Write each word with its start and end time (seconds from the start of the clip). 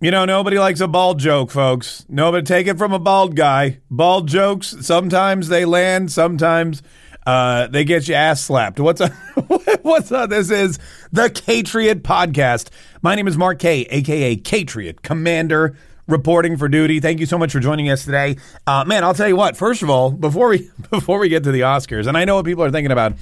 You 0.00 0.12
know, 0.12 0.24
nobody 0.24 0.60
likes 0.60 0.78
a 0.78 0.86
bald 0.86 1.18
joke, 1.18 1.50
folks. 1.50 2.06
Nobody 2.08 2.44
take 2.44 2.68
it 2.68 2.78
from 2.78 2.92
a 2.92 3.00
bald 3.00 3.34
guy. 3.34 3.80
Bald 3.90 4.28
jokes, 4.28 4.76
sometimes 4.80 5.48
they 5.48 5.64
land, 5.64 6.12
sometimes 6.12 6.84
uh, 7.26 7.66
they 7.66 7.82
get 7.82 8.06
you 8.06 8.14
ass 8.14 8.40
slapped. 8.40 8.78
What's 8.78 9.00
up? 9.00 9.10
What's 9.82 10.12
up? 10.12 10.30
This 10.30 10.52
is 10.52 10.78
the 11.10 11.28
Catriot 11.28 12.04
Podcast. 12.04 12.68
My 13.02 13.16
name 13.16 13.26
is 13.26 13.36
Mark 13.36 13.58
Kaye, 13.58 13.88
aka 13.90 14.36
Catriot, 14.36 15.02
Commander, 15.02 15.76
reporting 16.06 16.56
for 16.56 16.68
duty. 16.68 17.00
Thank 17.00 17.18
you 17.18 17.26
so 17.26 17.36
much 17.36 17.50
for 17.50 17.58
joining 17.58 17.90
us 17.90 18.04
today. 18.04 18.36
Uh, 18.68 18.84
man, 18.84 19.02
I'll 19.02 19.14
tell 19.14 19.26
you 19.26 19.34
what. 19.34 19.56
First 19.56 19.82
of 19.82 19.90
all, 19.90 20.12
before 20.12 20.50
we 20.50 20.70
before 20.92 21.18
we 21.18 21.28
get 21.28 21.42
to 21.42 21.50
the 21.50 21.62
Oscars, 21.62 22.06
and 22.06 22.16
I 22.16 22.24
know 22.24 22.36
what 22.36 22.44
people 22.44 22.62
are 22.62 22.70
thinking 22.70 22.92
about, 22.92 23.14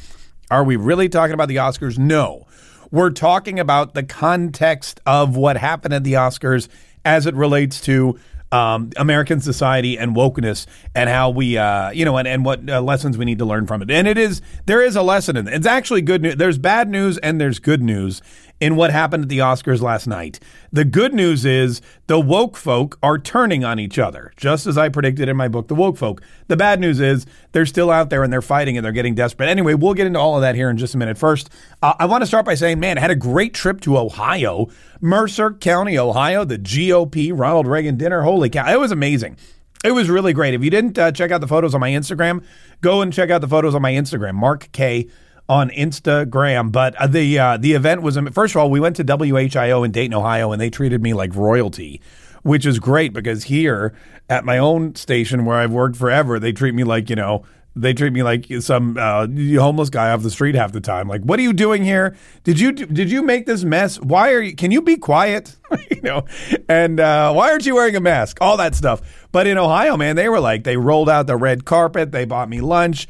are 0.51 0.63
we 0.63 0.77
really 0.77 1.09
talking 1.09 1.33
about 1.33 1.49
the 1.49 1.57
Oscars? 1.57 1.97
No. 1.97 2.47
We're 2.91 3.11
talking 3.11 3.59
about 3.59 3.95
the 3.95 4.03
context 4.03 5.01
of 5.07 5.37
what 5.37 5.57
happened 5.57 5.95
at 5.95 6.05
the 6.05 6.15
Oscars 6.15 6.69
as 7.05 7.27
it 7.27 7.35
relates 7.35 7.81
to 7.83 8.19
um, 8.53 8.91
American 8.97 9.41
society 9.41 9.99
and 9.99 10.15
wokeness 10.15 10.67
and 10.95 11.11
how 11.11 11.31
we, 11.31 11.59
uh, 11.59 11.91
you 11.91 12.05
know, 12.05 12.17
and, 12.17 12.29
and 12.29 12.45
what 12.45 12.69
uh, 12.69 12.81
lessons 12.81 13.19
we 13.19 13.25
need 13.25 13.39
to 13.39 13.45
learn 13.45 13.67
from 13.67 13.83
it. 13.83 13.91
And 13.91 14.07
it 14.07 14.17
is, 14.17 14.41
there 14.67 14.83
is 14.83 14.97
a 14.97 15.03
lesson 15.03 15.37
in 15.37 15.49
it. 15.49 15.55
It's 15.55 15.67
actually 15.67 16.03
good 16.03 16.23
news. 16.23 16.37
There's 16.37 16.59
bad 16.59 16.89
news 16.89 17.19
and 17.19 17.41
there's 17.41 17.59
good 17.59 17.83
news 17.83 18.23
in 18.61 18.77
what 18.77 18.91
happened 18.91 19.25
at 19.25 19.29
the 19.29 19.39
Oscars 19.39 19.83
last 19.83 20.07
night. 20.07 20.41
The 20.73 20.85
good 20.85 21.13
news 21.13 21.45
is 21.45 21.83
the 22.07 22.19
woke 22.19 22.57
folk 22.57 22.99
are 23.03 23.19
turning 23.19 23.65
on 23.65 23.79
each 23.79 23.99
other, 23.99 24.33
just 24.37 24.67
as 24.67 24.79
I 24.79 24.89
predicted 24.89 25.29
in 25.29 25.37
my 25.37 25.49
book, 25.49 25.69
The 25.69 25.75
Woke 25.75 25.97
Folk. 25.97 26.23
The 26.49 26.57
bad 26.57 26.81
news 26.81 27.01
is 27.01 27.27
they're 27.53 27.67
still 27.67 27.91
out 27.91 28.09
there 28.11 28.23
and 28.23 28.33
they're 28.33 28.43
fighting 28.43 28.77
and 28.77 28.85
they're 28.85 28.93
getting 28.93 29.15
desperate. 29.15 29.49
Anyway, 29.49 29.75
we'll 29.75 29.95
get 29.95 30.07
into 30.07 30.19
all 30.19 30.37
of 30.37 30.43
that 30.43 30.55
here 30.55 30.71
in 30.71 30.79
just 30.79 30.95
a 30.95 30.99
minute. 30.99 31.19
First, 31.19 31.51
uh, 31.83 31.95
I 31.99 32.07
want 32.07 32.23
to 32.23 32.27
start 32.27 32.47
by 32.47 32.55
saying, 32.55 32.81
man, 32.81 32.97
I 32.97 33.03
had 33.03 33.11
a 33.11 33.17
great 33.17 33.53
trip 33.53 33.81
to 33.83 33.99
Ohio, 33.99 34.69
Mercer 35.01 35.53
County, 35.53 35.99
Ohio, 35.99 36.45
the 36.45 36.59
GOP 36.59 37.33
Ronald 37.35 37.67
Reagan 37.67 37.97
dinner. 37.97 38.23
Holy 38.23 38.49
cow, 38.49 38.73
it 38.73 38.81
was 38.81 38.93
amazing. 38.93 39.37
It 39.85 39.93
was 39.93 40.09
really 40.09 40.33
great. 40.33 40.55
If 40.55 40.65
you 40.65 40.71
didn't 40.71 40.99
uh, 40.99 41.13
check 41.13 41.31
out 41.31 41.41
the 41.41 41.47
photos 41.47 41.75
on 41.75 41.81
my 41.81 41.91
Instagram, 41.91 42.43
go 42.81 43.03
and 43.03 43.13
check 43.13 43.31
out 43.31 43.41
the 43.41 43.49
photos 43.49 43.75
on 43.75 43.83
my 43.83 43.93
Instagram, 43.93 44.35
Mark 44.35 44.73
Kaye 44.73 45.09
on 45.49 45.71
Instagram. 45.71 46.73
But 46.73 46.95
uh, 46.97 47.07
the 47.07 47.39
uh, 47.39 47.57
the 47.57 47.75
event 47.75 48.03
was 48.03 48.19
first 48.33 48.55
of 48.55 48.61
all, 48.61 48.71
we 48.71 48.81
went 48.81 48.97
to 48.97 49.05
WHIO 49.05 49.85
in 49.85 49.93
Dayton, 49.93 50.15
Ohio, 50.15 50.53
and 50.53 50.61
they 50.61 50.71
treated 50.71 51.03
me 51.03 51.15
like 51.15 51.35
royalty, 51.35 52.01
which 52.43 52.67
is 52.67 52.79
great 52.79 53.13
because 53.13 53.45
here 53.45 53.95
at 54.29 54.45
my 54.45 54.59
own 54.59 54.95
station 54.95 55.45
where 55.45 55.57
I've 55.57 55.73
worked 55.73 55.97
forever, 55.97 56.39
they 56.39 56.53
treat 56.53 56.75
me 56.75 56.85
like 56.85 57.11
you 57.11 57.17
know. 57.17 57.45
They 57.79 57.93
treat 57.93 58.15
me 58.15 58.23
like 58.23 58.47
some 58.61 58.97
uh, 58.99 59.27
homeless 59.61 59.91
guy 59.91 60.11
off 60.11 60.23
the 60.23 60.31
street 60.31 60.55
half 60.55 60.73
the 60.73 60.81
time. 60.81 61.09
Like, 61.09 61.21
what 61.21 61.39
are 61.39 61.43
you 61.43 61.53
doing 61.53 61.85
here? 61.85 62.17
Did 62.43 62.59
you 62.59 62.73
did 62.73 63.11
you 63.11 63.21
make 63.21 63.45
this 63.45 63.65
mess? 63.65 64.01
Why 64.01 64.33
are 64.33 64.41
you? 64.41 64.57
Can 64.57 64.71
you 64.71 64.81
be 64.81 64.97
quiet? 64.97 65.55
you 65.91 66.01
know, 66.01 66.25
and 66.71 66.99
uh, 66.99 67.35
why 67.35 67.51
aren't 67.51 67.67
you 67.67 67.75
wearing 67.75 67.95
a 67.95 68.01
mask? 68.01 68.39
All 68.41 68.57
that 68.57 68.75
stuff. 68.75 69.27
But 69.31 69.47
in 69.47 69.59
Ohio, 69.59 69.99
man, 69.99 70.17
they 70.17 70.31
were 70.31 70.41
like 70.41 70.65
they 70.65 70.79
rolled 70.79 71.11
out 71.11 71.27
the 71.27 71.37
red 71.37 71.67
carpet. 71.67 72.13
They 72.13 72.25
bought 72.25 72.49
me 72.49 72.63
lunch 72.63 73.09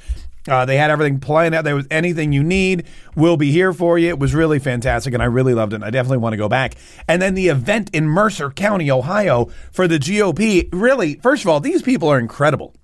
uh, 0.48 0.64
they 0.64 0.76
had 0.76 0.90
everything 0.90 1.18
planned 1.18 1.54
out. 1.54 1.64
There 1.64 1.74
was 1.74 1.86
anything 1.90 2.32
you 2.32 2.42
need, 2.42 2.86
we'll 3.14 3.36
be 3.36 3.50
here 3.50 3.72
for 3.72 3.98
you. 3.98 4.08
It 4.08 4.18
was 4.18 4.34
really 4.34 4.58
fantastic, 4.58 5.14
and 5.14 5.22
I 5.22 5.26
really 5.26 5.54
loved 5.54 5.72
it. 5.72 5.82
I 5.82 5.90
definitely 5.90 6.18
want 6.18 6.32
to 6.34 6.38
go 6.38 6.48
back. 6.48 6.74
And 7.08 7.20
then 7.20 7.34
the 7.34 7.48
event 7.48 7.90
in 7.92 8.08
Mercer 8.08 8.50
County, 8.50 8.90
Ohio, 8.90 9.46
for 9.72 9.88
the 9.88 9.98
GOP. 9.98 10.68
Really, 10.72 11.14
first 11.16 11.44
of 11.44 11.48
all, 11.48 11.60
these 11.60 11.82
people 11.82 12.08
are 12.08 12.18
incredible. 12.18 12.74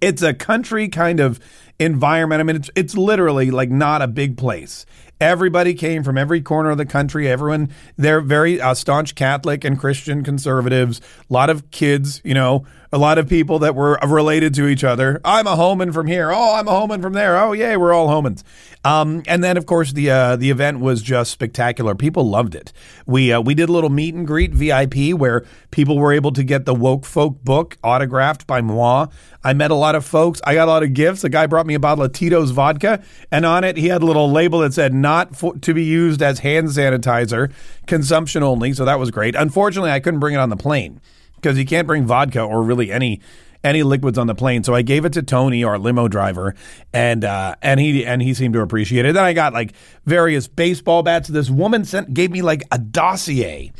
It's 0.00 0.22
a 0.22 0.34
country 0.34 0.88
kind 0.88 1.20
of 1.20 1.40
environment. 1.78 2.40
I 2.40 2.42
mean, 2.44 2.56
it's 2.56 2.70
it's 2.74 2.96
literally 2.96 3.50
like 3.50 3.70
not 3.70 4.02
a 4.02 4.06
big 4.06 4.36
place. 4.36 4.84
Everybody 5.20 5.74
came 5.74 6.02
from 6.02 6.18
every 6.18 6.42
corner 6.42 6.70
of 6.70 6.78
the 6.78 6.84
country. 6.84 7.28
Everyone, 7.28 7.70
they're 7.96 8.20
very 8.20 8.60
uh, 8.60 8.74
staunch 8.74 9.14
Catholic 9.14 9.64
and 9.64 9.78
Christian 9.78 10.22
conservatives. 10.22 11.00
A 11.28 11.32
lot 11.32 11.48
of 11.48 11.70
kids, 11.70 12.20
you 12.22 12.34
know, 12.34 12.66
a 12.92 12.98
lot 12.98 13.18
of 13.18 13.28
people 13.28 13.58
that 13.60 13.74
were 13.74 13.98
related 14.06 14.54
to 14.54 14.66
each 14.66 14.84
other. 14.84 15.20
I'm 15.24 15.46
a 15.46 15.56
Homan 15.56 15.92
from 15.92 16.06
here. 16.06 16.30
Oh, 16.32 16.54
I'm 16.54 16.68
a 16.68 16.70
Homan 16.70 17.02
from 17.02 17.12
there. 17.12 17.36
Oh, 17.36 17.52
yay, 17.52 17.76
we're 17.76 17.92
all 17.92 18.08
Homans. 18.08 18.42
Um, 18.84 19.22
and 19.26 19.42
then, 19.42 19.56
of 19.56 19.66
course, 19.66 19.92
the 19.92 20.10
uh, 20.10 20.36
the 20.36 20.50
event 20.50 20.78
was 20.78 21.02
just 21.02 21.32
spectacular. 21.32 21.94
People 21.94 22.28
loved 22.28 22.54
it. 22.54 22.72
We 23.04 23.32
uh, 23.32 23.40
we 23.40 23.54
did 23.54 23.68
a 23.68 23.72
little 23.72 23.90
meet 23.90 24.14
and 24.14 24.26
greet 24.26 24.52
VIP 24.52 25.12
where 25.18 25.44
people 25.72 25.98
were 25.98 26.12
able 26.12 26.32
to 26.32 26.44
get 26.44 26.66
the 26.66 26.74
Woke 26.74 27.04
Folk 27.04 27.42
book 27.42 27.78
autographed 27.82 28.46
by 28.46 28.60
moi. 28.60 29.08
I 29.42 29.54
met 29.54 29.72
a 29.72 29.74
lot 29.74 29.94
of 29.96 30.04
folks. 30.04 30.40
I 30.44 30.54
got 30.54 30.68
a 30.68 30.70
lot 30.70 30.82
of 30.84 30.94
gifts. 30.94 31.24
A 31.24 31.28
guy 31.28 31.46
brought 31.46 31.66
me 31.66 31.74
a 31.74 31.80
bottle 31.80 32.04
of 32.04 32.12
Tito's 32.12 32.52
vodka, 32.52 33.02
and 33.32 33.44
on 33.44 33.64
it 33.64 33.76
he 33.76 33.88
had 33.88 34.02
a 34.02 34.06
little 34.06 34.30
label 34.30 34.60
that 34.60 34.72
said 34.72 34.94
"not 35.06 35.36
for, 35.36 35.54
to 35.58 35.72
be 35.72 35.84
used 35.84 36.20
as 36.22 36.40
hand 36.40 36.68
sanitizer, 36.68 37.52
consumption 37.86 38.42
only." 38.42 38.72
So 38.72 38.84
that 38.84 38.98
was 38.98 39.10
great. 39.10 39.34
Unfortunately, 39.34 39.90
I 39.90 40.00
couldn't 40.00 40.20
bring 40.20 40.34
it 40.34 40.38
on 40.38 40.50
the 40.50 40.56
plane 40.56 41.00
because 41.36 41.56
you 41.58 41.64
can't 41.64 41.86
bring 41.86 42.04
vodka 42.06 42.42
or 42.42 42.62
really 42.62 42.90
any 42.90 43.20
any 43.66 43.82
liquids 43.82 44.16
on 44.16 44.26
the 44.26 44.34
plane. 44.34 44.62
So 44.64 44.74
I 44.74 44.82
gave 44.82 45.04
it 45.04 45.12
to 45.14 45.22
Tony, 45.22 45.64
our 45.64 45.78
limo 45.78 46.08
driver, 46.08 46.54
and 46.92 47.24
uh, 47.24 47.56
and 47.62 47.80
he 47.80 48.06
and 48.06 48.22
he 48.22 48.34
seemed 48.34 48.54
to 48.54 48.60
appreciate 48.60 49.04
it. 49.04 49.12
Then 49.12 49.24
I 49.24 49.32
got 49.32 49.52
like 49.52 49.72
various 50.04 50.48
baseball 50.48 51.02
bats. 51.02 51.28
This 51.28 51.50
woman 51.50 51.84
sent 51.84 52.14
gave 52.14 52.30
me 52.30 52.42
like 52.42 52.62
a 52.70 52.78
dossier. 52.78 53.72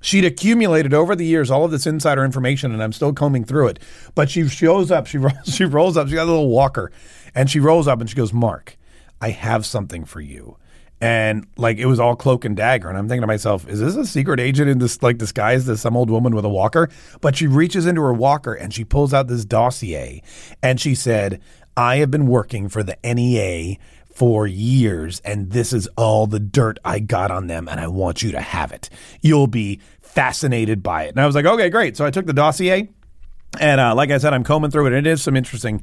She'd 0.00 0.24
accumulated 0.24 0.92
over 0.92 1.16
the 1.16 1.24
years 1.24 1.50
all 1.50 1.64
of 1.64 1.70
this 1.70 1.86
insider 1.86 2.24
information, 2.24 2.72
and 2.72 2.82
I'm 2.82 2.92
still 2.92 3.14
combing 3.14 3.44
through 3.44 3.68
it. 3.68 3.78
But 4.14 4.28
she 4.28 4.46
shows 4.48 4.90
up, 4.90 5.06
she 5.06 5.18
she 5.44 5.64
rolls 5.64 5.96
up, 5.96 6.08
she 6.08 6.14
got 6.14 6.24
a 6.24 6.30
little 6.30 6.48
walker, 6.48 6.90
and 7.34 7.50
she 7.50 7.60
rolls 7.60 7.88
up 7.88 8.00
and 8.00 8.08
she 8.08 8.16
goes, 8.16 8.32
"Mark, 8.32 8.76
I 9.20 9.30
have 9.30 9.64
something 9.66 10.04
for 10.04 10.20
you." 10.20 10.56
And 11.04 11.46
like 11.58 11.76
it 11.76 11.84
was 11.84 12.00
all 12.00 12.16
cloak 12.16 12.46
and 12.46 12.56
dagger. 12.56 12.88
And 12.88 12.96
i'm 12.96 13.08
thinking 13.08 13.20
to 13.20 13.26
myself 13.26 13.68
is 13.68 13.78
this 13.78 13.94
a 13.94 14.06
secret 14.06 14.40
agent 14.40 14.70
in 14.70 14.78
this 14.78 15.02
like 15.02 15.18
disguise 15.18 15.68
as 15.68 15.82
some 15.82 15.98
old 15.98 16.08
woman 16.08 16.34
with 16.34 16.46
a 16.46 16.48
walker? 16.48 16.88
But 17.20 17.36
she 17.36 17.46
reaches 17.46 17.84
into 17.84 18.00
her 18.00 18.14
walker 18.14 18.54
and 18.54 18.72
she 18.72 18.84
pulls 18.84 19.12
out 19.12 19.28
this 19.28 19.44
dossier. 19.44 20.22
And 20.62 20.80
she 20.80 20.94
said 20.94 21.42
i 21.76 21.96
have 21.96 22.10
been 22.10 22.26
working 22.26 22.70
for 22.70 22.82
the 22.82 22.96
NEA 23.04 23.76
for 24.14 24.46
years 24.46 25.20
and 25.26 25.50
this 25.50 25.74
is 25.74 25.88
all 25.98 26.26
the 26.26 26.40
dirt 26.40 26.78
i 26.86 27.00
got 27.00 27.30
on 27.30 27.48
them 27.48 27.68
and 27.68 27.80
i 27.80 27.86
want 27.86 28.22
you 28.22 28.32
to 28.32 28.40
have 28.40 28.72
it. 28.72 28.88
You'll 29.20 29.46
be 29.46 29.80
fascinated 30.00 30.82
by 30.82 31.02
it. 31.02 31.10
And 31.10 31.20
i 31.20 31.26
was 31.26 31.34
like 31.34 31.44
okay 31.44 31.68
great. 31.68 31.98
So 31.98 32.06
i 32.06 32.10
took 32.10 32.24
the 32.24 32.32
dossier 32.32 32.88
and 33.60 33.78
uh, 33.78 33.94
like 33.94 34.10
i 34.10 34.16
said 34.16 34.32
i'm 34.32 34.42
combing 34.42 34.70
through 34.70 34.86
it 34.86 34.94
and 34.94 35.06
it 35.06 35.10
is 35.10 35.22
some 35.22 35.36
interesting 35.36 35.82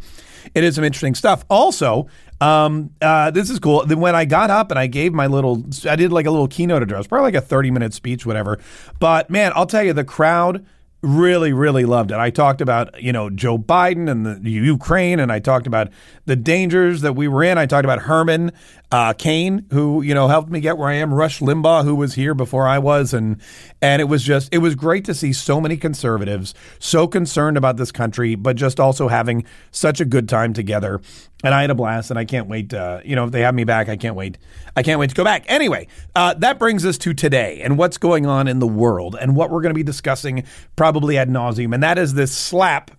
it 0.54 0.64
is 0.64 0.76
some 0.76 0.84
interesting 0.84 1.16
stuff. 1.16 1.46
Also, 1.50 2.08
um, 2.40 2.92
uh, 3.02 3.32
this 3.32 3.50
is 3.50 3.60
cool. 3.60 3.86
Then 3.86 4.00
when 4.00 4.16
I 4.16 4.26
got 4.26 4.50
up 4.50 4.72
and 4.72 4.80
I 4.80 4.88
gave 4.88 5.14
my 5.14 5.28
little, 5.28 5.64
I 5.88 5.96
did 5.96 6.12
like 6.12 6.26
a 6.26 6.32
little 6.32 6.48
keynote 6.48 6.82
address, 6.82 7.08
probably 7.08 7.32
like 7.32 7.44
a 7.44 7.46
30 7.46 7.72
minute 7.72 7.94
speech, 7.94 8.26
whatever. 8.26 8.60
But 9.00 9.30
man, 9.30 9.52
I'll 9.56 9.68
tell 9.68 9.84
you, 9.84 9.94
the 9.94 10.04
crowd 10.04 10.66
really, 11.02 11.52
really 11.52 11.86
loved 11.86 12.12
it. 12.12 12.18
I 12.18 12.30
talked 12.30 12.62
about, 12.62 13.02
you 13.02 13.12
know, 13.12 13.30
Joe 13.30 13.58
Biden 13.58 14.10
and 14.10 14.44
the 14.44 14.52
Ukraine, 14.52 15.20
and 15.20 15.32
I 15.32 15.40
talked 15.40 15.68
about 15.68 15.90
the 16.26 16.36
dangers 16.36 17.02
that 17.02 17.14
we 17.14 17.28
were 17.28 17.44
in. 17.44 17.58
I 17.58 17.66
talked 17.66 17.86
about 17.86 18.00
Herman 18.00 18.52
uh, 18.92 19.14
Cain, 19.14 19.66
who, 19.72 20.02
you 20.02 20.14
know, 20.14 20.28
helped 20.28 20.50
me 20.50 20.60
get 20.60 20.78
where 20.78 20.90
I 20.90 20.96
am, 20.96 21.14
Rush 21.14 21.40
Limbaugh, 21.40 21.86
who 21.86 21.96
was 21.96 22.16
here 22.16 22.34
before 22.34 22.68
I 22.68 22.78
was. 22.78 23.14
And, 23.14 23.42
and 23.82 24.02
it 24.02 24.06
was 24.06 24.22
just, 24.22 24.54
it 24.54 24.58
was 24.58 24.76
great 24.76 25.06
to 25.06 25.14
see 25.14 25.32
so 25.32 25.62
many 25.62 25.78
conservatives 25.78 26.54
so 26.78 27.08
concerned 27.08 27.56
about 27.56 27.78
this 27.78 27.92
country, 27.92 28.36
but 28.36 28.58
just 28.58 28.80
also 28.80 29.08
having 29.08 29.46
such 29.72 30.02
a 30.02 30.06
good 30.06 30.28
time 30.28 30.54
together. 30.54 31.00
And 31.44 31.56
I 31.56 31.62
had 31.62 31.72
a 31.72 31.76
blast, 31.76 32.12
and 32.12 32.20
I 32.20 32.26
can't 32.26 32.48
wait. 32.48 32.74
Uh, 32.74 33.00
you 33.04 33.16
know, 33.16 33.26
if 33.26 33.32
they 33.32 33.42
have 33.42 33.56
me 33.56 33.64
back, 33.64 33.90
I 33.90 33.96
can't 33.96 34.16
wait. 34.16 34.38
I 34.76 34.84
can't 34.84 35.00
wait 35.00 35.10
to 35.10 35.16
go 35.16 35.24
back. 35.24 35.46
Anyway, 35.48 35.88
uh, 36.16 36.34
that 36.36 36.60
brings 36.60 36.86
us 36.86 36.98
to 37.00 37.14
today 37.14 37.62
and 37.62 37.78
what's 37.78 37.98
going 37.98 38.26
on 38.26 38.48
in 38.48 38.60
the 38.60 38.68
world 38.68 39.16
and 39.20 39.36
what 39.36 39.50
we're 39.50 39.62
going 39.62 39.74
to 39.74 39.78
be 39.78 39.84
discussing 39.84 40.44
probably 40.76 41.18
ad 41.18 41.30
nauseum, 41.30 41.74
and 41.74 41.82
that 41.82 41.98
is 41.98 42.14
this 42.14 42.32
slap 42.36 42.92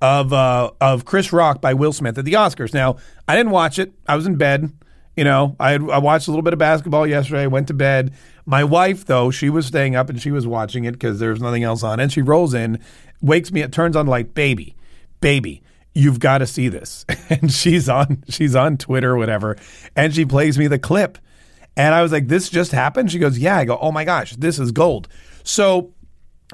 of 0.00 0.32
uh, 0.32 0.70
of 0.80 1.04
Chris 1.04 1.32
Rock 1.32 1.60
by 1.60 1.74
Will 1.74 1.92
Smith 1.92 2.18
at 2.18 2.24
the 2.24 2.34
Oscars. 2.34 2.72
Now, 2.72 2.96
I 3.26 3.34
didn't 3.34 3.50
watch 3.50 3.78
it. 3.78 3.92
I 4.06 4.14
was 4.14 4.26
in 4.26 4.36
bed. 4.36 4.72
You 5.18 5.24
know, 5.24 5.56
I, 5.58 5.72
had, 5.72 5.90
I 5.90 5.98
watched 5.98 6.28
a 6.28 6.30
little 6.30 6.42
bit 6.42 6.52
of 6.52 6.60
basketball 6.60 7.06
yesterday. 7.06 7.48
Went 7.48 7.66
to 7.68 7.74
bed. 7.74 8.14
My 8.46 8.62
wife, 8.62 9.04
though, 9.04 9.30
she 9.30 9.50
was 9.50 9.66
staying 9.66 9.96
up 9.96 10.08
and 10.08 10.22
she 10.22 10.30
was 10.30 10.46
watching 10.46 10.84
it 10.84 10.92
because 10.92 11.18
there's 11.18 11.40
nothing 11.40 11.64
else 11.64 11.82
on. 11.82 11.98
And 11.98 12.12
she 12.12 12.22
rolls 12.22 12.54
in, 12.54 12.78
wakes 13.20 13.50
me, 13.50 13.60
it 13.62 13.72
turns 13.72 13.96
on 13.96 14.06
like, 14.06 14.32
baby, 14.32 14.76
baby 15.20 15.62
you've 15.94 16.20
got 16.20 16.38
to 16.38 16.46
see 16.46 16.68
this. 16.68 17.04
And 17.30 17.52
she's 17.52 17.90
on 17.90 18.24
she's 18.30 18.54
on 18.56 18.78
Twitter 18.78 19.12
or 19.12 19.18
whatever, 19.18 19.58
and 19.94 20.14
she 20.14 20.24
plays 20.24 20.56
me 20.56 20.66
the 20.66 20.78
clip. 20.78 21.18
And 21.76 21.94
I 21.94 22.00
was 22.00 22.10
like, 22.10 22.28
this 22.28 22.48
just 22.48 22.72
happened? 22.72 23.10
She 23.12 23.18
goes, 23.18 23.38
Yeah. 23.38 23.58
I 23.58 23.66
go, 23.66 23.76
oh 23.78 23.92
my 23.92 24.04
gosh, 24.04 24.34
this 24.36 24.58
is 24.58 24.72
gold. 24.72 25.08
So 25.44 25.92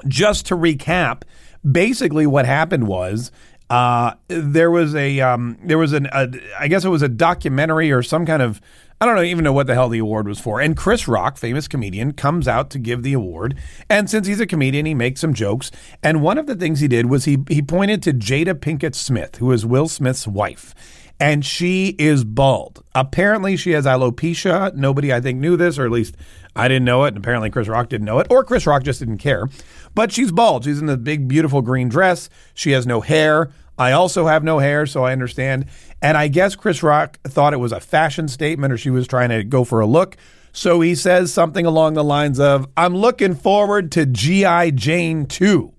just 0.05 0.47
to 0.47 0.57
recap, 0.57 1.21
basically 1.69 2.27
what 2.27 2.45
happened 2.45 2.87
was 2.87 3.31
uh, 3.69 4.13
there 4.27 4.69
was 4.69 4.95
a 4.95 5.19
um, 5.21 5.57
there 5.63 5.77
was 5.77 5.93
an 5.93 6.07
a, 6.11 6.29
I 6.59 6.67
guess 6.67 6.85
it 6.85 6.89
was 6.89 7.01
a 7.01 7.09
documentary 7.09 7.91
or 7.91 8.03
some 8.03 8.25
kind 8.25 8.41
of 8.41 8.61
I 9.09 9.15
don't 9.15 9.25
even 9.25 9.43
know 9.43 9.53
what 9.53 9.67
the 9.67 9.75
hell 9.75 9.89
the 9.89 9.99
award 9.99 10.27
was 10.27 10.39
for. 10.39 10.59
And 10.59 10.75
Chris 10.75 11.07
Rock, 11.07 11.37
famous 11.37 11.67
comedian, 11.67 12.13
comes 12.13 12.47
out 12.47 12.69
to 12.71 12.79
give 12.79 13.03
the 13.03 13.13
award. 13.13 13.55
And 13.89 14.09
since 14.09 14.25
he's 14.25 14.39
a 14.39 14.47
comedian, 14.47 14.85
he 14.85 14.95
makes 14.95 15.21
some 15.21 15.33
jokes. 15.33 15.69
And 16.01 16.21
one 16.21 16.37
of 16.37 16.47
the 16.47 16.55
things 16.55 16.79
he 16.79 16.87
did 16.87 17.07
was 17.07 17.25
he 17.25 17.37
he 17.47 17.61
pointed 17.61 18.01
to 18.03 18.13
Jada 18.13 18.55
Pinkett 18.55 18.95
Smith, 18.95 19.35
who 19.35 19.51
is 19.51 19.65
Will 19.65 19.87
Smith's 19.87 20.27
wife. 20.27 20.73
And 21.19 21.45
she 21.45 21.95
is 21.97 22.23
bald. 22.23 22.83
Apparently, 22.93 23.55
she 23.55 23.71
has 23.71 23.85
alopecia. 23.85 24.73
Nobody, 24.73 25.13
I 25.13 25.21
think, 25.21 25.39
knew 25.39 25.55
this, 25.55 25.79
or 25.79 25.85
at 25.85 25.91
least 25.91 26.15
I 26.55 26.67
didn't 26.67 26.85
know 26.85 27.03
it, 27.05 27.09
and 27.09 27.17
apparently 27.17 27.49
Chris 27.49 27.67
Rock 27.67 27.89
didn't 27.89 28.05
know 28.05 28.19
it, 28.19 28.27
or 28.29 28.43
Chris 28.43 28.65
Rock 28.65 28.83
just 28.83 28.99
didn't 28.99 29.19
care. 29.19 29.47
But 29.93 30.11
she's 30.11 30.31
bald. 30.31 30.65
She's 30.65 30.79
in 30.79 30.87
the 30.87 30.97
big, 30.97 31.27
beautiful 31.27 31.61
green 31.61 31.87
dress. 31.89 32.29
She 32.53 32.71
has 32.71 32.85
no 32.85 33.01
hair. 33.01 33.51
I 33.77 33.91
also 33.91 34.27
have 34.27 34.43
no 34.43 34.59
hair, 34.59 34.85
so 34.85 35.03
I 35.03 35.11
understand. 35.11 35.65
And 36.05 36.19
I 36.19 36.27
guess 36.27 36.55
Chris 36.55 36.83
Rock 36.83 37.17
thought 37.23 37.53
it 37.53 37.57
was 37.57 37.71
a 37.71 37.79
fashion 37.79 38.27
statement 38.27 38.71
or 38.71 38.77
she 38.77 38.91
was 38.91 39.07
trying 39.07 39.29
to 39.29 39.43
go 39.43 39.63
for 39.63 39.79
a 39.79 39.87
look. 39.87 40.17
So 40.53 40.81
he 40.81 40.93
says 40.93 41.33
something 41.33 41.65
along 41.65 41.95
the 41.95 42.03
lines 42.03 42.39
of, 42.39 42.67
I'm 42.77 42.95
looking 42.95 43.33
forward 43.33 43.91
to 43.93 44.05
G.I. 44.05 44.69
Jane 44.69 45.25
2. 45.25 45.73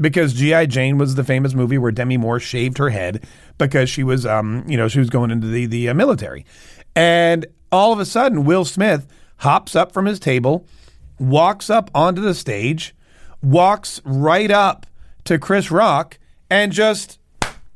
Because 0.00 0.34
G.I. 0.34 0.66
Jane 0.66 0.98
was 0.98 1.14
the 1.14 1.22
famous 1.22 1.54
movie 1.54 1.78
where 1.78 1.92
Demi 1.92 2.16
Moore 2.16 2.40
shaved 2.40 2.78
her 2.78 2.90
head 2.90 3.28
because 3.56 3.88
she 3.88 4.02
was, 4.02 4.26
um, 4.26 4.64
you 4.66 4.76
know, 4.76 4.88
she 4.88 4.98
was 4.98 5.08
going 5.08 5.30
into 5.30 5.46
the, 5.46 5.66
the 5.66 5.88
uh, 5.88 5.94
military. 5.94 6.44
And 6.96 7.46
all 7.70 7.92
of 7.92 8.00
a 8.00 8.04
sudden, 8.04 8.44
Will 8.44 8.64
Smith 8.64 9.06
hops 9.36 9.76
up 9.76 9.92
from 9.92 10.06
his 10.06 10.18
table, 10.18 10.66
walks 11.20 11.70
up 11.70 11.92
onto 11.94 12.20
the 12.20 12.34
stage, 12.34 12.92
walks 13.40 14.00
right 14.04 14.50
up 14.50 14.84
to 15.26 15.38
Chris 15.38 15.70
Rock, 15.70 16.18
and 16.50 16.72
just 16.72 17.20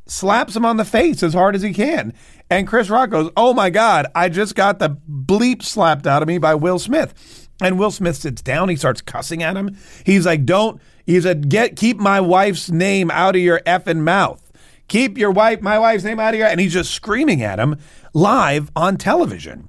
slaps 0.08 0.56
him 0.56 0.64
on 0.64 0.76
the 0.76 0.84
face 0.84 1.22
as 1.22 1.34
hard 1.34 1.54
as 1.54 1.62
he 1.62 1.72
can. 1.72 2.12
And 2.50 2.66
Chris 2.66 2.90
Rock 2.90 3.10
goes, 3.10 3.30
Oh 3.36 3.54
my 3.54 3.70
God, 3.70 4.06
I 4.14 4.28
just 4.28 4.54
got 4.54 4.78
the 4.78 4.90
bleep 4.90 5.62
slapped 5.62 6.06
out 6.06 6.22
of 6.22 6.28
me 6.28 6.38
by 6.38 6.54
Will 6.54 6.78
Smith. 6.78 7.48
And 7.60 7.78
Will 7.78 7.90
Smith 7.90 8.16
sits 8.16 8.40
down. 8.40 8.68
He 8.68 8.76
starts 8.76 9.00
cussing 9.00 9.42
at 9.42 9.56
him. 9.56 9.76
He's 10.04 10.26
like, 10.26 10.44
Don't, 10.44 10.80
he 11.06 11.20
said, 11.20 11.48
Get, 11.48 11.76
keep 11.76 11.98
my 11.98 12.20
wife's 12.20 12.70
name 12.70 13.10
out 13.10 13.36
of 13.36 13.42
your 13.42 13.60
effing 13.60 14.00
mouth. 14.00 14.44
Keep 14.88 15.18
your 15.18 15.30
wife, 15.30 15.60
my 15.60 15.78
wife's 15.78 16.04
name 16.04 16.18
out 16.18 16.32
of 16.32 16.40
your, 16.40 16.48
and 16.48 16.58
he's 16.58 16.72
just 16.72 16.92
screaming 16.92 17.42
at 17.42 17.58
him 17.58 17.76
live 18.14 18.70
on 18.74 18.96
television. 18.96 19.68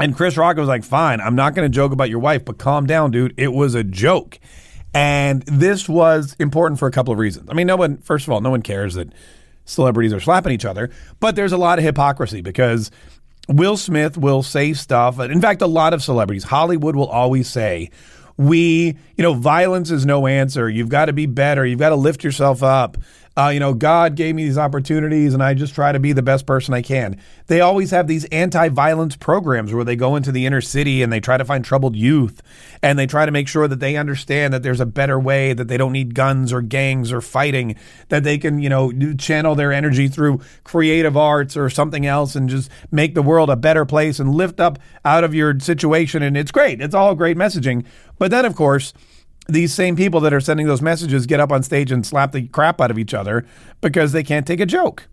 And 0.00 0.14
Chris 0.14 0.36
Rock 0.36 0.56
was 0.56 0.68
like, 0.68 0.84
Fine, 0.84 1.20
I'm 1.20 1.36
not 1.36 1.54
going 1.54 1.70
to 1.70 1.74
joke 1.74 1.92
about 1.92 2.10
your 2.10 2.18
wife, 2.18 2.44
but 2.44 2.58
calm 2.58 2.86
down, 2.86 3.12
dude. 3.12 3.34
It 3.36 3.52
was 3.52 3.74
a 3.74 3.84
joke. 3.84 4.38
And 4.92 5.42
this 5.42 5.88
was 5.88 6.34
important 6.38 6.78
for 6.78 6.88
a 6.88 6.90
couple 6.90 7.12
of 7.12 7.18
reasons. 7.18 7.50
I 7.50 7.54
mean, 7.54 7.66
no 7.66 7.76
one, 7.76 7.98
first 7.98 8.26
of 8.26 8.32
all, 8.32 8.40
no 8.40 8.50
one 8.50 8.62
cares 8.62 8.94
that 8.94 9.12
celebrities 9.66 10.14
are 10.14 10.20
slapping 10.20 10.52
each 10.52 10.64
other, 10.64 10.90
but 11.20 11.36
there's 11.36 11.52
a 11.52 11.58
lot 11.58 11.78
of 11.78 11.84
hypocrisy 11.84 12.40
because 12.40 12.90
Will 13.48 13.76
Smith 13.76 14.16
will 14.16 14.42
say 14.42 14.72
stuff. 14.72 15.20
In 15.20 15.40
fact, 15.40 15.60
a 15.60 15.66
lot 15.66 15.92
of 15.92 16.02
celebrities, 16.02 16.44
Hollywood 16.44 16.96
will 16.96 17.08
always 17.08 17.48
say, 17.48 17.90
we, 18.38 18.96
you 19.16 19.22
know, 19.22 19.34
violence 19.34 19.90
is 19.90 20.04
no 20.04 20.26
answer. 20.26 20.68
You've 20.68 20.88
got 20.88 21.06
to 21.06 21.12
be 21.12 21.26
better. 21.26 21.64
You've 21.64 21.78
got 21.78 21.90
to 21.90 21.96
lift 21.96 22.24
yourself 22.24 22.62
up 22.62 22.96
uh, 23.38 23.48
you 23.48 23.60
know, 23.60 23.74
God 23.74 24.14
gave 24.14 24.34
me 24.34 24.44
these 24.44 24.56
opportunities 24.56 25.34
and 25.34 25.42
I 25.42 25.52
just 25.52 25.74
try 25.74 25.92
to 25.92 25.98
be 25.98 26.14
the 26.14 26.22
best 26.22 26.46
person 26.46 26.72
I 26.72 26.80
can. 26.80 27.20
They 27.48 27.60
always 27.60 27.90
have 27.90 28.06
these 28.06 28.24
anti 28.26 28.70
violence 28.70 29.14
programs 29.14 29.74
where 29.74 29.84
they 29.84 29.94
go 29.94 30.16
into 30.16 30.32
the 30.32 30.46
inner 30.46 30.62
city 30.62 31.02
and 31.02 31.12
they 31.12 31.20
try 31.20 31.36
to 31.36 31.44
find 31.44 31.62
troubled 31.62 31.96
youth 31.96 32.40
and 32.82 32.98
they 32.98 33.06
try 33.06 33.26
to 33.26 33.32
make 33.32 33.46
sure 33.46 33.68
that 33.68 33.78
they 33.78 33.96
understand 33.96 34.54
that 34.54 34.62
there's 34.62 34.80
a 34.80 34.86
better 34.86 35.20
way, 35.20 35.52
that 35.52 35.68
they 35.68 35.76
don't 35.76 35.92
need 35.92 36.14
guns 36.14 36.50
or 36.50 36.62
gangs 36.62 37.12
or 37.12 37.20
fighting, 37.20 37.76
that 38.08 38.24
they 38.24 38.38
can, 38.38 38.58
you 38.58 38.70
know, 38.70 38.90
channel 39.18 39.54
their 39.54 39.72
energy 39.72 40.08
through 40.08 40.40
creative 40.64 41.16
arts 41.16 41.58
or 41.58 41.68
something 41.68 42.06
else 42.06 42.36
and 42.36 42.48
just 42.48 42.70
make 42.90 43.14
the 43.14 43.22
world 43.22 43.50
a 43.50 43.56
better 43.56 43.84
place 43.84 44.18
and 44.18 44.34
lift 44.34 44.60
up 44.60 44.78
out 45.04 45.24
of 45.24 45.34
your 45.34 45.60
situation. 45.60 46.22
And 46.22 46.38
it's 46.38 46.50
great. 46.50 46.80
It's 46.80 46.94
all 46.94 47.14
great 47.14 47.36
messaging. 47.36 47.84
But 48.18 48.30
then, 48.30 48.46
of 48.46 48.56
course, 48.56 48.94
these 49.48 49.72
same 49.72 49.96
people 49.96 50.20
that 50.20 50.32
are 50.32 50.40
sending 50.40 50.66
those 50.66 50.82
messages 50.82 51.26
get 51.26 51.40
up 51.40 51.52
on 51.52 51.62
stage 51.62 51.92
and 51.92 52.06
slap 52.06 52.32
the 52.32 52.46
crap 52.48 52.80
out 52.80 52.90
of 52.90 52.98
each 52.98 53.14
other 53.14 53.46
because 53.80 54.12
they 54.12 54.22
can't 54.22 54.46
take 54.46 54.60
a 54.60 54.66
joke. 54.66 55.08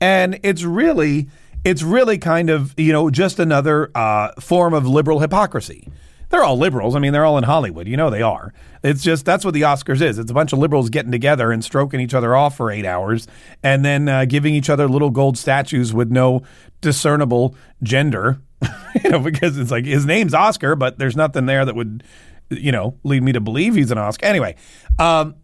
And 0.00 0.38
it's 0.42 0.62
really, 0.62 1.28
it's 1.64 1.82
really 1.82 2.18
kind 2.18 2.50
of, 2.50 2.74
you 2.78 2.92
know, 2.92 3.10
just 3.10 3.38
another 3.38 3.90
uh, 3.94 4.32
form 4.40 4.74
of 4.74 4.86
liberal 4.86 5.20
hypocrisy. 5.20 5.88
They're 6.30 6.44
all 6.44 6.58
liberals. 6.58 6.94
I 6.94 6.98
mean, 6.98 7.12
they're 7.12 7.24
all 7.24 7.38
in 7.38 7.44
Hollywood. 7.44 7.88
You 7.88 7.96
know 7.96 8.10
they 8.10 8.22
are. 8.22 8.52
It's 8.82 9.02
just 9.02 9.24
that's 9.24 9.44
what 9.44 9.54
the 9.54 9.62
Oscars 9.62 10.02
is. 10.02 10.18
It's 10.18 10.30
a 10.30 10.34
bunch 10.34 10.52
of 10.52 10.58
liberals 10.58 10.90
getting 10.90 11.10
together 11.10 11.50
and 11.50 11.64
stroking 11.64 12.00
each 12.00 12.14
other 12.14 12.36
off 12.36 12.56
for 12.56 12.70
eight 12.70 12.84
hours 12.84 13.26
and 13.62 13.84
then 13.84 14.08
uh, 14.08 14.24
giving 14.26 14.54
each 14.54 14.68
other 14.68 14.88
little 14.88 15.10
gold 15.10 15.38
statues 15.38 15.94
with 15.94 16.10
no 16.10 16.42
discernible 16.80 17.54
gender. 17.82 18.40
you 19.04 19.10
know, 19.10 19.20
because 19.20 19.56
it's 19.56 19.70
like 19.70 19.84
his 19.84 20.04
name's 20.04 20.34
Oscar, 20.34 20.76
but 20.76 20.98
there's 20.98 21.16
nothing 21.16 21.46
there 21.46 21.64
that 21.64 21.74
would 21.74 22.04
you 22.50 22.72
know, 22.72 22.98
lead 23.04 23.22
me 23.22 23.32
to 23.32 23.40
believe 23.40 23.74
he's 23.74 23.90
an 23.90 23.98
Oscar. 23.98 24.26
Anyway, 24.26 24.56
um, 24.98 25.36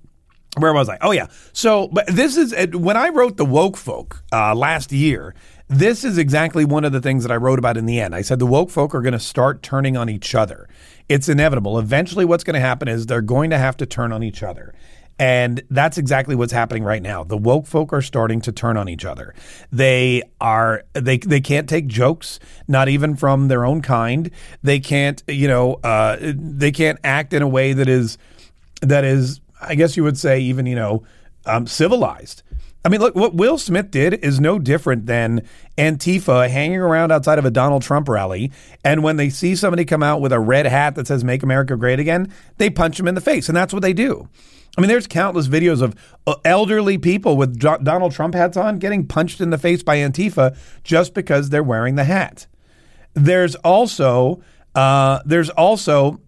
where 0.58 0.72
was 0.72 0.88
I? 0.88 0.98
Oh 1.00 1.10
yeah. 1.10 1.26
So, 1.52 1.88
but 1.88 2.06
this 2.06 2.36
is 2.36 2.54
when 2.74 2.96
I 2.96 3.08
wrote 3.08 3.36
the 3.36 3.44
woke 3.44 3.76
folk 3.76 4.22
uh, 4.32 4.54
last 4.54 4.92
year. 4.92 5.34
This 5.66 6.04
is 6.04 6.18
exactly 6.18 6.66
one 6.66 6.84
of 6.84 6.92
the 6.92 7.00
things 7.00 7.24
that 7.24 7.32
I 7.32 7.36
wrote 7.36 7.58
about 7.58 7.78
in 7.78 7.86
the 7.86 7.98
end. 7.98 8.14
I 8.14 8.20
said 8.20 8.38
the 8.38 8.46
woke 8.46 8.70
folk 8.70 8.94
are 8.94 9.00
going 9.00 9.14
to 9.14 9.18
start 9.18 9.62
turning 9.62 9.96
on 9.96 10.10
each 10.10 10.34
other. 10.34 10.68
It's 11.08 11.28
inevitable. 11.28 11.78
Eventually, 11.78 12.24
what's 12.26 12.44
going 12.44 12.54
to 12.54 12.60
happen 12.60 12.86
is 12.86 13.06
they're 13.06 13.22
going 13.22 13.50
to 13.50 13.58
have 13.58 13.76
to 13.78 13.86
turn 13.86 14.12
on 14.12 14.22
each 14.22 14.42
other. 14.42 14.74
And 15.18 15.62
that's 15.70 15.96
exactly 15.96 16.34
what's 16.34 16.52
happening 16.52 16.82
right 16.82 17.02
now. 17.02 17.22
The 17.22 17.36
woke 17.36 17.66
folk 17.66 17.92
are 17.92 18.02
starting 18.02 18.40
to 18.42 18.52
turn 18.52 18.76
on 18.76 18.88
each 18.88 19.04
other. 19.04 19.34
They 19.70 20.22
are 20.40 20.82
they 20.92 21.18
they 21.18 21.40
can't 21.40 21.68
take 21.68 21.86
jokes, 21.86 22.40
not 22.66 22.88
even 22.88 23.14
from 23.14 23.46
their 23.48 23.64
own 23.64 23.80
kind. 23.80 24.30
They 24.62 24.80
can't, 24.80 25.22
you 25.28 25.46
know, 25.46 25.74
uh, 25.84 26.16
they 26.20 26.72
can't 26.72 26.98
act 27.04 27.32
in 27.32 27.42
a 27.42 27.48
way 27.48 27.74
that 27.74 27.88
is 27.88 28.18
that 28.82 29.04
is, 29.04 29.40
I 29.60 29.76
guess 29.76 29.96
you 29.96 30.02
would 30.02 30.18
say, 30.18 30.40
even 30.40 30.66
you 30.66 30.74
know, 30.74 31.04
um, 31.46 31.66
civilized. 31.66 32.42
I 32.84 32.90
mean, 32.90 33.00
look, 33.00 33.14
what 33.14 33.34
Will 33.34 33.56
Smith 33.56 33.90
did 33.90 34.14
is 34.14 34.40
no 34.40 34.58
different 34.58 35.06
than 35.06 35.46
Antifa 35.78 36.50
hanging 36.50 36.80
around 36.80 37.12
outside 37.12 37.38
of 37.38 37.46
a 37.46 37.50
Donald 37.50 37.82
Trump 37.82 38.08
rally. 38.08 38.52
And 38.84 39.02
when 39.02 39.16
they 39.16 39.30
see 39.30 39.56
somebody 39.56 39.86
come 39.86 40.02
out 40.02 40.20
with 40.20 40.32
a 40.32 40.40
red 40.40 40.66
hat 40.66 40.94
that 40.96 41.06
says, 41.06 41.24
Make 41.24 41.42
America 41.42 41.76
Great 41.76 41.98
Again, 41.98 42.30
they 42.58 42.68
punch 42.68 43.00
him 43.00 43.08
in 43.08 43.14
the 43.14 43.22
face. 43.22 43.48
And 43.48 43.56
that's 43.56 43.72
what 43.72 43.80
they 43.80 43.94
do. 43.94 44.28
I 44.76 44.80
mean, 44.80 44.88
there's 44.88 45.06
countless 45.06 45.48
videos 45.48 45.80
of 45.80 45.94
uh, 46.26 46.34
elderly 46.44 46.98
people 46.98 47.36
with 47.36 47.58
Donald 47.58 48.12
Trump 48.12 48.34
hats 48.34 48.56
on 48.56 48.78
getting 48.78 49.06
punched 49.06 49.40
in 49.40 49.50
the 49.50 49.58
face 49.58 49.82
by 49.82 49.98
Antifa 49.98 50.56
just 50.82 51.14
because 51.14 51.48
they're 51.48 51.62
wearing 51.62 51.94
the 51.94 52.04
hat. 52.04 52.46
There's 53.14 53.54
also 53.56 54.42
uh, 54.74 55.20
there's 55.24 55.50
also 55.50 56.20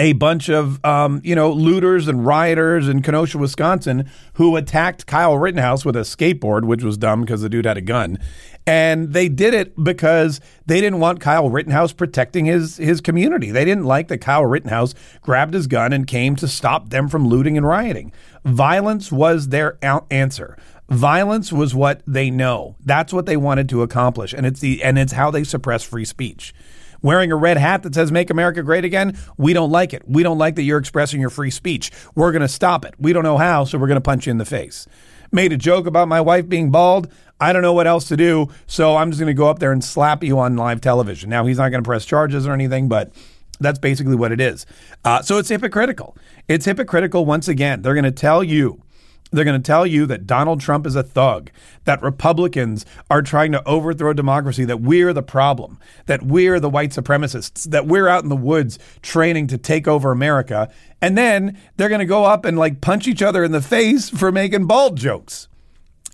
a 0.00 0.14
bunch 0.14 0.48
of 0.48 0.84
um, 0.84 1.20
you 1.22 1.34
know 1.36 1.52
looters 1.52 2.08
and 2.08 2.26
rioters 2.26 2.88
in 2.88 3.02
Kenosha, 3.02 3.38
Wisconsin, 3.38 4.10
who 4.34 4.56
attacked 4.56 5.06
Kyle 5.06 5.36
Rittenhouse 5.36 5.84
with 5.84 5.94
a 5.94 6.00
skateboard, 6.00 6.64
which 6.64 6.82
was 6.82 6.96
dumb 6.96 7.20
because 7.20 7.42
the 7.42 7.50
dude 7.50 7.66
had 7.66 7.76
a 7.76 7.82
gun, 7.82 8.18
and 8.66 9.12
they 9.12 9.28
did 9.28 9.52
it 9.52 9.84
because 9.84 10.40
they 10.66 10.80
didn't 10.80 11.00
want 11.00 11.20
Kyle 11.20 11.50
Rittenhouse 11.50 11.92
protecting 11.92 12.46
his 12.46 12.78
his 12.78 13.00
community. 13.02 13.50
They 13.50 13.64
didn't 13.64 13.84
like 13.84 14.08
that 14.08 14.18
Kyle 14.18 14.44
Rittenhouse 14.44 14.94
grabbed 15.20 15.52
his 15.52 15.66
gun 15.66 15.92
and 15.92 16.06
came 16.06 16.34
to 16.36 16.48
stop 16.48 16.88
them 16.88 17.06
from 17.08 17.28
looting 17.28 17.58
and 17.58 17.66
rioting. 17.66 18.10
Violence 18.44 19.12
was 19.12 19.48
their 19.48 19.78
answer. 20.10 20.56
Violence 20.88 21.52
was 21.52 21.74
what 21.74 22.02
they 22.06 22.30
know. 22.30 22.74
That's 22.80 23.12
what 23.12 23.26
they 23.26 23.36
wanted 23.36 23.68
to 23.68 23.82
accomplish, 23.82 24.32
and 24.32 24.46
it's 24.46 24.60
the 24.60 24.82
and 24.82 24.98
it's 24.98 25.12
how 25.12 25.30
they 25.30 25.44
suppress 25.44 25.82
free 25.82 26.06
speech 26.06 26.54
wearing 27.02 27.32
a 27.32 27.36
red 27.36 27.56
hat 27.56 27.82
that 27.82 27.94
says 27.94 28.12
Make 28.12 28.30
America 28.30 28.62
Great 28.62 28.84
Again, 28.84 29.16
we 29.36 29.52
don't 29.52 29.70
like 29.70 29.92
it. 29.92 30.02
We 30.06 30.22
don't 30.22 30.38
like 30.38 30.56
that 30.56 30.62
you're 30.62 30.78
expressing 30.78 31.20
your 31.20 31.30
free 31.30 31.50
speech. 31.50 31.90
We're 32.14 32.32
going 32.32 32.42
to 32.42 32.48
stop 32.48 32.84
it. 32.84 32.94
We 32.98 33.12
don't 33.12 33.24
know 33.24 33.38
how, 33.38 33.64
so 33.64 33.78
we're 33.78 33.86
going 33.86 33.96
to 33.96 34.00
punch 34.00 34.26
you 34.26 34.30
in 34.30 34.38
the 34.38 34.44
face. 34.44 34.86
Made 35.32 35.52
a 35.52 35.56
joke 35.56 35.86
about 35.86 36.08
my 36.08 36.20
wife 36.20 36.48
being 36.48 36.70
bald. 36.70 37.12
I 37.40 37.52
don't 37.52 37.62
know 37.62 37.72
what 37.72 37.86
else 37.86 38.08
to 38.08 38.16
do, 38.16 38.48
so 38.66 38.96
I'm 38.96 39.10
just 39.10 39.20
going 39.20 39.34
to 39.34 39.34
go 39.34 39.48
up 39.48 39.60
there 39.60 39.72
and 39.72 39.82
slap 39.82 40.22
you 40.22 40.38
on 40.38 40.56
live 40.56 40.80
television. 40.80 41.30
Now, 41.30 41.46
he's 41.46 41.58
not 41.58 41.70
going 41.70 41.82
to 41.82 41.88
press 41.88 42.04
charges 42.04 42.46
or 42.46 42.52
anything, 42.52 42.88
but 42.88 43.12
that's 43.60 43.78
basically 43.78 44.16
what 44.16 44.32
it 44.32 44.40
is. 44.40 44.66
Uh, 45.04 45.22
so 45.22 45.38
it's 45.38 45.48
hypocritical. 45.48 46.16
It's 46.48 46.64
hypocritical 46.64 47.24
once 47.24 47.48
again. 47.48 47.82
They're 47.82 47.94
going 47.94 48.04
to 48.04 48.10
tell 48.10 48.42
you 48.42 48.82
they're 49.30 49.44
going 49.44 49.60
to 49.60 49.66
tell 49.66 49.86
you 49.86 50.06
that 50.06 50.26
Donald 50.26 50.60
Trump 50.60 50.86
is 50.86 50.96
a 50.96 51.02
thug, 51.02 51.50
that 51.84 52.02
Republicans 52.02 52.84
are 53.10 53.22
trying 53.22 53.52
to 53.52 53.66
overthrow 53.66 54.12
democracy, 54.12 54.64
that 54.64 54.80
we're 54.80 55.12
the 55.12 55.22
problem, 55.22 55.78
that 56.06 56.22
we're 56.22 56.58
the 56.58 56.70
white 56.70 56.90
supremacists, 56.90 57.70
that 57.70 57.86
we're 57.86 58.08
out 58.08 58.22
in 58.22 58.28
the 58.28 58.36
woods 58.36 58.78
training 59.02 59.46
to 59.48 59.58
take 59.58 59.86
over 59.86 60.10
America. 60.10 60.70
And 61.00 61.16
then 61.16 61.58
they're 61.76 61.88
going 61.88 62.00
to 62.00 62.06
go 62.06 62.24
up 62.24 62.44
and 62.44 62.58
like 62.58 62.80
punch 62.80 63.06
each 63.06 63.22
other 63.22 63.44
in 63.44 63.52
the 63.52 63.62
face 63.62 64.08
for 64.10 64.32
making 64.32 64.66
bald 64.66 64.96
jokes. 64.96 65.48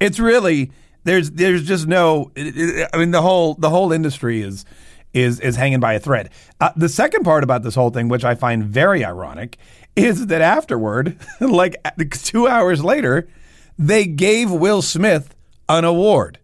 It's 0.01 0.19
really 0.19 0.71
there's 1.05 1.31
there's 1.31 1.65
just 1.65 1.87
no 1.87 2.33
I 2.37 2.97
mean 2.97 3.13
the 3.13 3.23
whole 3.23 3.55
the 3.55 3.71
whole 3.71 3.93
industry 3.93 4.43
is 4.43 4.65
is 5.17 5.41
is 5.41 5.57
hanging 5.57 5.81
by 5.81 5.95
a 5.95 5.99
thread. 5.99 6.31
Uh, 6.61 6.71
the 6.77 6.89
second 6.89 7.25
part 7.25 7.43
about 7.43 7.63
this 7.63 7.75
whole 7.75 7.91
thing, 7.91 8.09
which 8.09 8.25
I 8.25 8.35
find 8.35 8.65
very 8.65 9.05
ironic, 9.05 9.57
is 9.97 10.27
that 10.27 10.43
afterward, 10.43 11.19
like 11.41 11.77
two 12.23 12.47
hours 12.47 12.85
later, 12.85 13.27
they 13.79 14.07
gave 14.07 14.51
Will 14.51 14.83
Smith 14.83 15.35
an 15.69 15.85
award. 15.85 16.39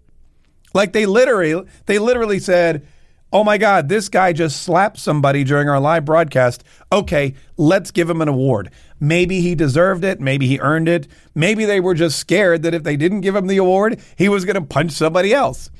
Like 0.74 0.94
they 0.94 1.04
literally, 1.04 1.68
they 1.84 1.98
literally 1.98 2.38
said, 2.38 2.86
"Oh 3.30 3.44
my 3.44 3.58
God, 3.58 3.90
this 3.90 4.08
guy 4.08 4.32
just 4.32 4.62
slapped 4.62 4.98
somebody 4.98 5.44
during 5.44 5.68
our 5.68 5.80
live 5.80 6.06
broadcast. 6.06 6.64
Okay, 6.90 7.34
let's 7.58 7.90
give 7.90 8.08
him 8.08 8.22
an 8.22 8.28
award. 8.28 8.70
Maybe 8.98 9.42
he 9.42 9.54
deserved 9.54 10.02
it. 10.02 10.18
Maybe 10.18 10.46
he 10.46 10.58
earned 10.60 10.88
it. 10.88 11.08
Maybe 11.34 11.66
they 11.66 11.80
were 11.80 11.94
just 11.94 12.18
scared 12.18 12.62
that 12.62 12.72
if 12.72 12.84
they 12.84 12.96
didn't 12.96 13.20
give 13.20 13.36
him 13.36 13.48
the 13.48 13.58
award, 13.58 14.00
he 14.16 14.30
was 14.30 14.46
going 14.46 14.54
to 14.54 14.62
punch 14.62 14.92
somebody 14.92 15.34
else." 15.34 15.70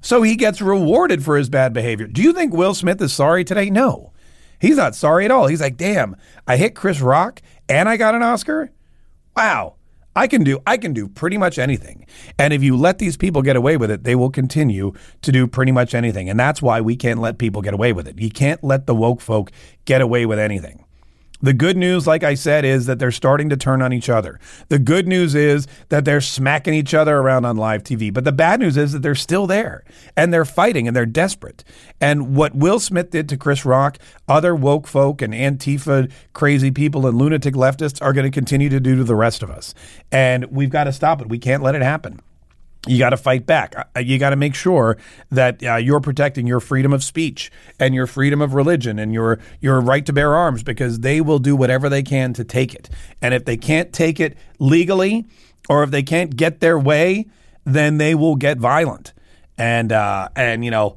So 0.00 0.22
he 0.22 0.36
gets 0.36 0.60
rewarded 0.60 1.24
for 1.24 1.36
his 1.36 1.48
bad 1.48 1.72
behavior. 1.72 2.06
Do 2.06 2.22
you 2.22 2.32
think 2.32 2.52
Will 2.52 2.74
Smith 2.74 3.00
is 3.02 3.12
sorry 3.12 3.44
today? 3.44 3.70
No. 3.70 4.12
He's 4.60 4.76
not 4.76 4.94
sorry 4.94 5.24
at 5.24 5.30
all. 5.30 5.46
He's 5.46 5.60
like, 5.60 5.76
damn, 5.76 6.16
I 6.46 6.56
hit 6.56 6.74
Chris 6.74 7.00
Rock 7.00 7.40
and 7.68 7.88
I 7.88 7.96
got 7.96 8.14
an 8.14 8.22
Oscar. 8.22 8.70
Wow. 9.36 9.76
I 10.16 10.26
can 10.26 10.42
do 10.42 10.58
I 10.66 10.76
can 10.76 10.92
do 10.92 11.06
pretty 11.08 11.38
much 11.38 11.58
anything. 11.58 12.04
And 12.38 12.52
if 12.52 12.62
you 12.62 12.76
let 12.76 12.98
these 12.98 13.16
people 13.16 13.42
get 13.42 13.56
away 13.56 13.76
with 13.76 13.90
it, 13.90 14.02
they 14.04 14.16
will 14.16 14.30
continue 14.30 14.92
to 15.22 15.32
do 15.32 15.46
pretty 15.46 15.72
much 15.72 15.94
anything. 15.94 16.28
And 16.28 16.38
that's 16.38 16.60
why 16.60 16.80
we 16.80 16.96
can't 16.96 17.20
let 17.20 17.38
people 17.38 17.62
get 17.62 17.74
away 17.74 17.92
with 17.92 18.08
it. 18.08 18.18
You 18.18 18.28
can't 18.28 18.62
let 18.64 18.86
the 18.86 18.94
woke 18.94 19.20
folk 19.20 19.52
get 19.84 20.00
away 20.00 20.26
with 20.26 20.38
anything. 20.38 20.84
The 21.42 21.52
good 21.52 21.76
news, 21.76 22.06
like 22.06 22.22
I 22.22 22.34
said, 22.34 22.64
is 22.64 22.86
that 22.86 22.98
they're 22.98 23.10
starting 23.10 23.48
to 23.48 23.56
turn 23.56 23.80
on 23.80 23.92
each 23.92 24.10
other. 24.10 24.38
The 24.68 24.78
good 24.78 25.08
news 25.08 25.34
is 25.34 25.66
that 25.88 26.04
they're 26.04 26.20
smacking 26.20 26.74
each 26.74 26.92
other 26.92 27.16
around 27.16 27.46
on 27.46 27.56
live 27.56 27.82
TV. 27.82 28.12
But 28.12 28.24
the 28.24 28.32
bad 28.32 28.60
news 28.60 28.76
is 28.76 28.92
that 28.92 29.00
they're 29.02 29.14
still 29.14 29.46
there 29.46 29.82
and 30.16 30.32
they're 30.32 30.44
fighting 30.44 30.86
and 30.86 30.94
they're 30.94 31.06
desperate. 31.06 31.64
And 32.00 32.36
what 32.36 32.54
Will 32.54 32.78
Smith 32.78 33.10
did 33.10 33.28
to 33.30 33.36
Chris 33.36 33.64
Rock, 33.64 33.98
other 34.28 34.54
woke 34.54 34.86
folk 34.86 35.22
and 35.22 35.32
Antifa 35.32 36.10
crazy 36.32 36.70
people 36.70 37.06
and 37.06 37.16
lunatic 37.16 37.54
leftists 37.54 38.02
are 38.02 38.12
going 38.12 38.30
to 38.30 38.34
continue 38.34 38.68
to 38.68 38.80
do 38.80 38.96
to 38.96 39.04
the 39.04 39.14
rest 39.14 39.42
of 39.42 39.50
us. 39.50 39.74
And 40.12 40.44
we've 40.46 40.70
got 40.70 40.84
to 40.84 40.92
stop 40.92 41.20
it. 41.20 41.28
We 41.28 41.38
can't 41.38 41.62
let 41.62 41.74
it 41.74 41.82
happen 41.82 42.20
you 42.86 42.98
got 42.98 43.10
to 43.10 43.16
fight 43.16 43.46
back. 43.46 43.74
Uh, 43.94 44.00
you 44.00 44.18
got 44.18 44.30
to 44.30 44.36
make 44.36 44.54
sure 44.54 44.96
that 45.30 45.62
uh, 45.62 45.76
you're 45.76 46.00
protecting 46.00 46.46
your 46.46 46.60
freedom 46.60 46.92
of 46.92 47.04
speech 47.04 47.50
and 47.78 47.94
your 47.94 48.06
freedom 48.06 48.40
of 48.40 48.54
religion 48.54 48.98
and 48.98 49.12
your 49.12 49.38
your 49.60 49.80
right 49.80 50.06
to 50.06 50.12
bear 50.12 50.34
arms 50.34 50.62
because 50.62 51.00
they 51.00 51.20
will 51.20 51.38
do 51.38 51.54
whatever 51.54 51.88
they 51.88 52.02
can 52.02 52.32
to 52.34 52.44
take 52.44 52.74
it. 52.74 52.88
And 53.20 53.34
if 53.34 53.44
they 53.44 53.56
can't 53.56 53.92
take 53.92 54.18
it 54.18 54.36
legally 54.58 55.26
or 55.68 55.82
if 55.82 55.90
they 55.90 56.02
can't 56.02 56.34
get 56.34 56.60
their 56.60 56.78
way, 56.78 57.26
then 57.64 57.98
they 57.98 58.14
will 58.14 58.36
get 58.36 58.58
violent. 58.58 59.12
And 59.58 59.92
uh, 59.92 60.30
and 60.34 60.64
you 60.64 60.70
know, 60.70 60.96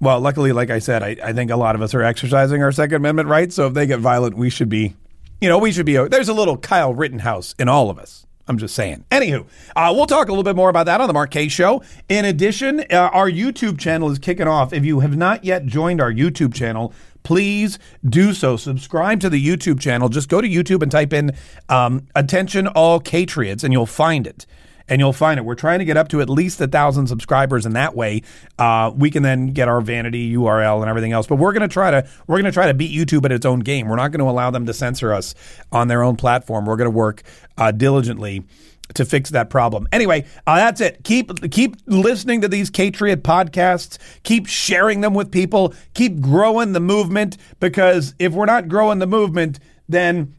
well, 0.00 0.18
luckily, 0.18 0.52
like 0.52 0.70
I 0.70 0.78
said, 0.78 1.02
I, 1.02 1.16
I 1.22 1.32
think 1.34 1.50
a 1.50 1.56
lot 1.56 1.74
of 1.74 1.82
us 1.82 1.94
are 1.94 2.02
exercising 2.02 2.62
our 2.62 2.72
Second 2.72 2.96
Amendment 2.96 3.28
rights. 3.28 3.54
So 3.54 3.66
if 3.66 3.74
they 3.74 3.86
get 3.86 4.00
violent, 4.00 4.36
we 4.36 4.48
should 4.48 4.70
be, 4.70 4.96
you 5.40 5.48
know, 5.48 5.58
we 5.58 5.72
should 5.72 5.86
be. 5.86 5.96
There's 6.08 6.28
a 6.30 6.34
little 6.34 6.56
Kyle 6.56 6.94
Rittenhouse 6.94 7.54
in 7.58 7.68
all 7.68 7.90
of 7.90 7.98
us. 7.98 8.26
I'm 8.48 8.58
just 8.58 8.74
saying. 8.74 9.04
Anywho, 9.10 9.46
uh, 9.76 9.92
we'll 9.94 10.06
talk 10.06 10.28
a 10.28 10.32
little 10.32 10.42
bit 10.42 10.56
more 10.56 10.68
about 10.68 10.86
that 10.86 11.00
on 11.00 11.06
the 11.06 11.12
Mark 11.12 11.30
Kaye 11.30 11.48
Show. 11.48 11.82
In 12.08 12.24
addition, 12.24 12.80
uh, 12.90 13.10
our 13.12 13.30
YouTube 13.30 13.78
channel 13.78 14.10
is 14.10 14.18
kicking 14.18 14.48
off. 14.48 14.72
If 14.72 14.84
you 14.84 15.00
have 15.00 15.16
not 15.16 15.44
yet 15.44 15.66
joined 15.66 16.00
our 16.00 16.12
YouTube 16.12 16.52
channel, 16.52 16.92
please 17.22 17.78
do 18.04 18.32
so. 18.32 18.56
Subscribe 18.56 19.20
to 19.20 19.30
the 19.30 19.44
YouTube 19.44 19.78
channel. 19.80 20.08
Just 20.08 20.28
go 20.28 20.40
to 20.40 20.48
YouTube 20.48 20.82
and 20.82 20.90
type 20.90 21.12
in 21.12 21.36
um, 21.68 22.08
"Attention 22.16 22.66
All 22.66 22.98
Catriots" 22.98 23.62
and 23.62 23.72
you'll 23.72 23.86
find 23.86 24.26
it 24.26 24.44
and 24.92 25.00
you'll 25.00 25.14
find 25.14 25.38
it. 25.38 25.46
We're 25.46 25.54
trying 25.54 25.78
to 25.78 25.86
get 25.86 25.96
up 25.96 26.08
to 26.08 26.20
at 26.20 26.28
least 26.28 26.60
a 26.60 26.68
thousand 26.68 27.06
subscribers, 27.06 27.64
and 27.64 27.74
that 27.76 27.96
way 27.96 28.20
uh, 28.58 28.92
we 28.94 29.10
can 29.10 29.22
then 29.22 29.54
get 29.54 29.66
our 29.66 29.80
vanity 29.80 30.34
URL 30.34 30.82
and 30.82 30.90
everything 30.90 31.12
else. 31.12 31.26
But 31.26 31.36
we're 31.36 31.54
going 31.54 31.66
to 31.66 31.72
try 31.72 31.90
to 31.90 32.06
we're 32.26 32.42
to 32.42 32.52
try 32.52 32.66
to 32.66 32.74
beat 32.74 32.94
YouTube 32.94 33.24
at 33.24 33.32
its 33.32 33.46
own 33.46 33.60
game. 33.60 33.88
We're 33.88 33.96
not 33.96 34.12
going 34.12 34.18
to 34.18 34.28
allow 34.28 34.50
them 34.50 34.66
to 34.66 34.74
censor 34.74 35.14
us 35.14 35.34
on 35.72 35.88
their 35.88 36.02
own 36.02 36.16
platform. 36.16 36.66
We're 36.66 36.76
going 36.76 36.90
to 36.90 36.96
work 36.96 37.22
uh, 37.56 37.72
diligently 37.72 38.44
to 38.92 39.06
fix 39.06 39.30
that 39.30 39.48
problem. 39.48 39.88
Anyway, 39.92 40.26
uh, 40.46 40.56
that's 40.56 40.82
it. 40.82 41.02
Keep 41.04 41.50
keep 41.50 41.76
listening 41.86 42.42
to 42.42 42.48
these 42.48 42.68
Catriot 42.68 43.22
podcasts. 43.22 43.96
Keep 44.24 44.46
sharing 44.46 45.00
them 45.00 45.14
with 45.14 45.32
people. 45.32 45.72
Keep 45.94 46.20
growing 46.20 46.74
the 46.74 46.80
movement 46.80 47.38
because 47.60 48.14
if 48.18 48.34
we're 48.34 48.44
not 48.44 48.68
growing 48.68 48.98
the 48.98 49.06
movement, 49.06 49.58
then 49.88 50.34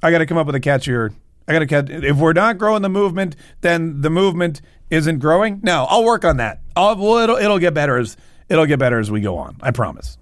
I 0.00 0.12
got 0.12 0.18
to 0.18 0.26
come 0.26 0.38
up 0.38 0.46
with 0.46 0.54
a 0.54 0.60
catchier 0.60 1.12
I 1.48 1.52
got 1.52 1.58
to 1.60 1.66
catch. 1.66 1.88
If 1.88 2.18
we're 2.18 2.34
not 2.34 2.58
growing 2.58 2.82
the 2.82 2.88
movement, 2.90 3.34
then 3.62 4.02
the 4.02 4.10
movement 4.10 4.60
isn't 4.90 5.18
growing. 5.18 5.60
No, 5.62 5.86
I'll 5.88 6.04
work 6.04 6.24
on 6.24 6.36
that. 6.36 6.60
I'll, 6.76 6.94
well, 6.96 7.18
it'll 7.18 7.36
it'll 7.36 7.58
get 7.58 7.72
better 7.74 7.96
as 7.96 8.16
it'll 8.48 8.66
get 8.66 8.78
better 8.78 8.98
as 8.98 9.10
we 9.10 9.20
go 9.20 9.38
on. 9.38 9.56
I 9.62 9.70
promise. 9.70 10.18